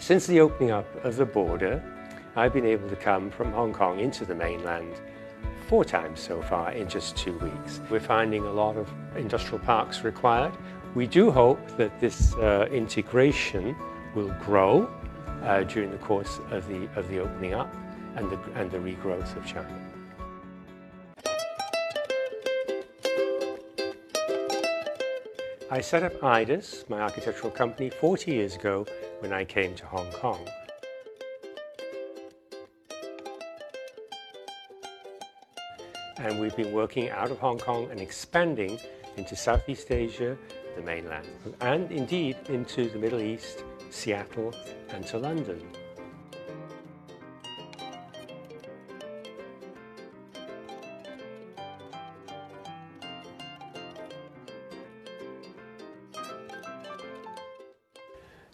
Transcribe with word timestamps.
Since 0.00 0.26
the 0.28 0.40
opening 0.40 0.70
up 0.70 0.86
of 1.04 1.16
the 1.16 1.26
border, 1.26 1.82
I've 2.36 2.52
been 2.52 2.64
able 2.64 2.88
to 2.88 2.96
come 2.96 3.30
from 3.30 3.52
Hong 3.52 3.72
Kong 3.72 3.98
into 3.98 4.24
the 4.24 4.34
mainland 4.34 4.94
four 5.66 5.84
times 5.84 6.20
so 6.20 6.40
far 6.40 6.70
in 6.70 6.88
just 6.88 7.16
two 7.16 7.36
weeks. 7.38 7.80
We're 7.90 7.98
finding 8.00 8.44
a 8.44 8.50
lot 8.50 8.76
of 8.76 8.88
industrial 9.16 9.58
parks 9.58 10.04
required. 10.04 10.52
We 10.94 11.08
do 11.08 11.32
hope 11.32 11.76
that 11.76 11.98
this 12.00 12.32
uh, 12.34 12.68
integration 12.70 13.76
will 14.14 14.34
grow 14.40 14.88
uh, 15.42 15.64
during 15.64 15.90
the 15.90 15.98
course 15.98 16.38
of 16.52 16.66
the, 16.68 16.88
of 16.94 17.08
the 17.08 17.18
opening 17.18 17.54
up 17.54 17.74
and 18.14 18.30
the, 18.30 18.38
and 18.54 18.70
the 18.70 18.78
regrowth 18.78 19.36
of 19.36 19.44
China. 19.44 19.68
I 25.70 25.82
set 25.82 26.02
up 26.02 26.24
IDAS, 26.24 26.88
my 26.88 26.98
architectural 27.02 27.50
company, 27.50 27.90
40 27.90 28.30
years 28.30 28.56
ago 28.56 28.86
when 29.18 29.34
I 29.34 29.44
came 29.44 29.74
to 29.74 29.84
Hong 29.84 30.10
Kong. 30.12 30.48
And 36.16 36.40
we've 36.40 36.56
been 36.56 36.72
working 36.72 37.10
out 37.10 37.30
of 37.30 37.38
Hong 37.40 37.58
Kong 37.58 37.90
and 37.90 38.00
expanding 38.00 38.78
into 39.18 39.36
Southeast 39.36 39.90
Asia, 39.90 40.38
the 40.74 40.80
mainland, 40.80 41.28
and 41.60 41.92
indeed 41.92 42.38
into 42.48 42.88
the 42.88 42.98
Middle 42.98 43.20
East, 43.20 43.62
Seattle, 43.90 44.54
and 44.88 45.06
to 45.08 45.18
London. 45.18 45.60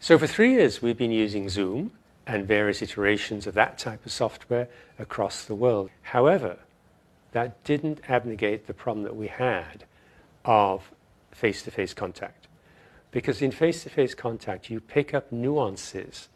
So 0.05 0.19
for 0.19 0.27
three 0.27 0.53
years, 0.53 0.83
we've 0.83 0.99
been 0.99 1.11
using 1.11 1.49
Zoom 1.49 1.91
and 2.27 2.47
various 2.47 2.83
iterations 2.83 3.47
of 3.47 3.55
that 3.55 3.79
type 3.79 4.05
of 4.05 4.13
software 4.13 4.69
across 4.99 5.47
the 5.47 5.55
world. 5.55 5.89
However, 6.03 6.59
that 7.33 7.65
didn't 7.65 8.03
abnegate 8.07 8.67
the 8.67 8.75
problem 8.75 9.05
that 9.05 9.17
we 9.17 9.29
had 9.29 9.85
of 10.45 10.93
face-to-face 11.33 11.95
contact. 11.95 12.49
Because 13.13 13.41
in 13.41 13.51
face-to-face 13.51 14.15
contact, 14.15 14.69
you 14.69 14.79
pick 14.79 15.15
up 15.15 15.33
nuances 15.33 16.29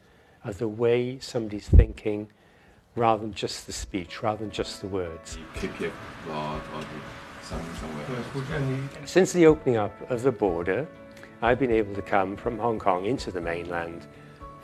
of 0.45 0.57
the 0.57 0.67
way 0.67 1.19
somebody's 1.19 1.69
thinking 1.69 2.31
rather 2.97 3.21
than 3.21 3.35
just 3.35 3.67
the 3.67 3.75
speech, 3.75 4.23
rather 4.23 4.39
than 4.39 4.51
just 4.51 4.81
the 4.81 4.87
words. 4.87 5.37
Since 9.05 9.33
the 9.35 9.45
opening 9.45 9.77
up 9.77 10.11
of 10.11 10.23
the 10.23 10.33
border, 10.33 10.89
I've 11.41 11.59
been 11.61 11.71
able 11.71 11.95
to 11.95 12.03
come 12.03 12.37
from 12.37 12.59
Hong 12.59 12.81
Kong 12.81 13.07
into 13.07 13.31
the 13.31 13.41
mainland 13.41 14.07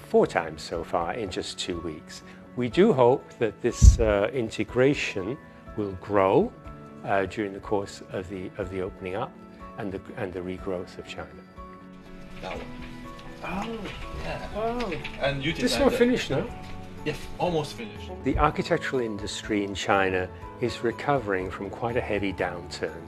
four 0.08 0.26
times 0.26 0.60
so 0.62 0.82
far 0.82 1.14
in 1.14 1.30
just 1.30 1.56
two 1.58 1.78
weeks. 1.80 2.22
We 2.56 2.68
do 2.68 2.92
hope 2.92 3.24
that 3.38 3.60
this 3.62 3.98
uh, 4.00 4.28
integration 4.32 5.38
will 5.76 5.92
grow 6.00 6.52
uh, 7.04 7.26
during 7.26 7.52
the 7.52 7.60
course 7.60 8.02
of 8.10 8.28
the, 8.28 8.50
of 8.58 8.70
the 8.70 8.80
opening 8.80 9.14
up 9.14 9.32
and 9.78 9.92
the, 9.92 10.00
and 10.16 10.32
the 10.32 10.40
regrowth 10.40 10.98
of 10.98 11.06
China. 11.06 11.28
That 12.42 12.56
one. 12.56 12.66
Oh, 13.44 13.78
Yeah. 14.22 14.48
oh. 14.56 14.92
And 15.20 15.44
you 15.44 15.52
This 15.52 15.72
designed 15.72 15.84
one 15.84 15.94
finished 15.94 16.30
now. 16.30 16.46
Yes, 17.04 17.18
almost 17.38 17.74
finished. 17.74 18.10
The 18.24 18.38
architectural 18.38 19.02
industry 19.02 19.62
in 19.62 19.74
China 19.74 20.28
is 20.60 20.82
recovering 20.82 21.50
from 21.50 21.70
quite 21.70 21.96
a 21.96 22.00
heavy 22.00 22.32
downturn, 22.32 23.02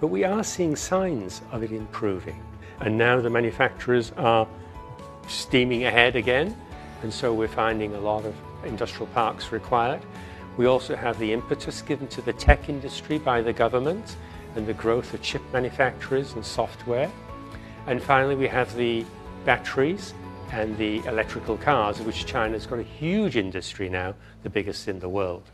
but 0.00 0.06
we 0.06 0.24
are 0.24 0.44
seeing 0.44 0.76
signs 0.76 1.42
of 1.50 1.62
it 1.62 1.72
improving. 1.72 2.40
And 2.80 2.96
now 2.96 3.20
the 3.20 3.30
manufacturers 3.30 4.12
are 4.16 4.48
steaming 5.28 5.84
ahead 5.84 6.16
again, 6.16 6.56
and 7.02 7.12
so 7.12 7.32
we're 7.32 7.48
finding 7.48 7.94
a 7.94 8.00
lot 8.00 8.24
of 8.24 8.34
industrial 8.64 9.06
parks 9.08 9.52
required. 9.52 10.00
We 10.56 10.66
also 10.66 10.96
have 10.96 11.18
the 11.18 11.32
impetus 11.32 11.82
given 11.82 12.08
to 12.08 12.22
the 12.22 12.32
tech 12.32 12.68
industry 12.68 13.18
by 13.18 13.42
the 13.42 13.52
government 13.52 14.16
and 14.56 14.66
the 14.66 14.74
growth 14.74 15.14
of 15.14 15.22
chip 15.22 15.42
manufacturers 15.52 16.34
and 16.34 16.44
software. 16.44 17.10
And 17.86 18.02
finally, 18.02 18.34
we 18.34 18.48
have 18.48 18.74
the 18.74 19.04
batteries 19.44 20.12
and 20.52 20.76
the 20.76 20.98
electrical 21.06 21.56
cars, 21.56 22.00
which 22.00 22.26
China's 22.26 22.66
got 22.66 22.78
a 22.78 22.82
huge 22.82 23.36
industry 23.36 23.88
now, 23.88 24.14
the 24.42 24.50
biggest 24.50 24.88
in 24.88 24.98
the 24.98 25.08
world. 25.08 25.44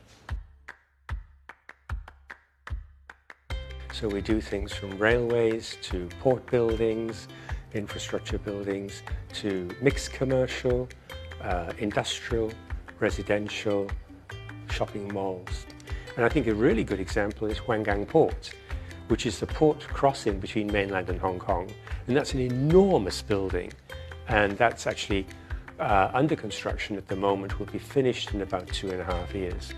So 3.98 4.08
we 4.08 4.20
do 4.20 4.42
things 4.42 4.74
from 4.74 4.98
railways 4.98 5.78
to 5.84 6.06
port 6.20 6.44
buildings, 6.50 7.28
infrastructure 7.72 8.36
buildings, 8.36 9.02
to 9.36 9.70
mixed 9.80 10.12
commercial, 10.12 10.86
uh, 11.40 11.72
industrial, 11.78 12.52
residential, 13.00 13.90
shopping 14.70 15.08
malls. 15.14 15.64
And 16.14 16.26
I 16.26 16.28
think 16.28 16.46
a 16.46 16.54
really 16.54 16.84
good 16.84 17.00
example 17.00 17.48
is 17.48 17.56
Huanggang 17.56 18.04
Port, 18.04 18.50
which 19.08 19.24
is 19.24 19.40
the 19.40 19.46
port 19.46 19.80
crossing 19.80 20.40
between 20.40 20.70
mainland 20.70 21.08
and 21.08 21.18
Hong 21.18 21.38
Kong. 21.38 21.66
And 22.06 22.14
that's 22.14 22.34
an 22.34 22.40
enormous 22.40 23.22
building. 23.22 23.72
And 24.28 24.58
that's 24.58 24.86
actually 24.86 25.26
uh, 25.80 26.10
under 26.12 26.36
construction 26.36 26.98
at 26.98 27.08
the 27.08 27.16
moment, 27.16 27.58
will 27.58 27.64
be 27.64 27.78
finished 27.78 28.34
in 28.34 28.42
about 28.42 28.66
two 28.66 28.90
and 28.90 29.00
a 29.00 29.04
half 29.04 29.34
years. 29.34 29.72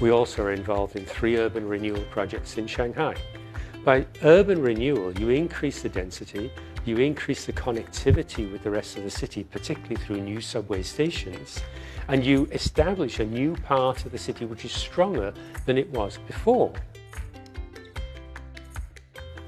We 0.00 0.10
also 0.10 0.42
are 0.42 0.52
involved 0.52 0.96
in 0.96 1.06
three 1.06 1.36
urban 1.36 1.68
renewal 1.68 2.02
projects 2.10 2.58
in 2.58 2.66
Shanghai. 2.66 3.14
By 3.84 4.06
urban 4.22 4.62
renewal, 4.62 5.12
you 5.18 5.30
increase 5.30 5.82
the 5.82 5.88
density, 5.88 6.52
you 6.84 6.98
increase 6.98 7.46
the 7.46 7.52
connectivity 7.52 8.50
with 8.50 8.62
the 8.62 8.70
rest 8.70 8.96
of 8.96 9.02
the 9.02 9.10
city, 9.10 9.42
particularly 9.42 9.96
through 9.96 10.20
new 10.20 10.40
subway 10.40 10.84
stations, 10.84 11.60
and 12.06 12.24
you 12.24 12.46
establish 12.52 13.18
a 13.18 13.26
new 13.26 13.56
part 13.56 14.06
of 14.06 14.12
the 14.12 14.18
city 14.18 14.44
which 14.44 14.64
is 14.64 14.70
stronger 14.70 15.34
than 15.66 15.78
it 15.78 15.90
was 15.90 16.18
before. 16.28 16.72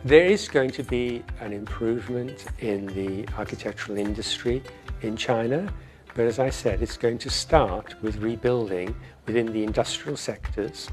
There 0.04 0.24
is 0.24 0.48
going 0.48 0.70
to 0.72 0.82
be 0.82 1.22
an 1.40 1.52
improvement 1.52 2.46
in 2.58 2.86
the 2.86 3.26
architectural 3.38 3.98
industry 3.98 4.64
in 5.02 5.16
China, 5.16 5.72
but 6.16 6.26
as 6.26 6.40
I 6.40 6.50
said, 6.50 6.82
it's 6.82 6.96
going 6.96 7.18
to 7.18 7.30
start 7.30 7.94
with 8.02 8.16
rebuilding 8.16 8.96
within 9.26 9.46
the 9.52 9.62
industrial 9.62 10.16
sectors, 10.16 10.90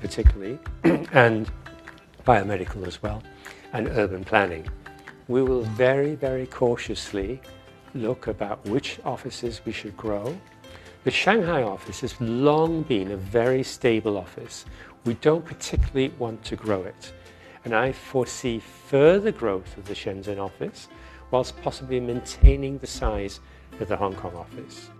particularly, 0.00 0.58
and 1.12 1.50
biomedical 2.24 2.86
as 2.86 3.02
well, 3.02 3.22
and 3.72 3.88
urban 3.88 4.24
planning. 4.24 4.68
We 5.28 5.42
will 5.42 5.62
very, 5.62 6.14
very 6.14 6.46
cautiously 6.46 7.40
look 7.94 8.26
about 8.26 8.64
which 8.66 8.98
offices 9.04 9.60
we 9.64 9.72
should 9.72 9.96
grow. 9.96 10.36
The 11.04 11.10
Shanghai 11.10 11.62
office 11.62 12.00
has 12.00 12.20
long 12.20 12.82
been 12.82 13.10
a 13.10 13.16
very 13.16 13.62
stable 13.62 14.16
office. 14.16 14.64
We 15.04 15.14
don't 15.14 15.44
particularly 15.44 16.14
want 16.18 16.44
to 16.44 16.56
grow 16.56 16.82
it. 16.82 17.12
And 17.64 17.74
I 17.74 17.92
foresee 17.92 18.60
further 18.60 19.32
growth 19.32 19.76
of 19.76 19.86
the 19.86 19.94
Shenzhen 19.94 20.38
office, 20.38 20.88
whilst 21.30 21.60
possibly 21.62 22.00
maintaining 22.00 22.78
the 22.78 22.86
size 22.86 23.40
of 23.80 23.88
the 23.88 23.96
Hong 23.96 24.14
Kong 24.14 24.34
office. 24.34 24.90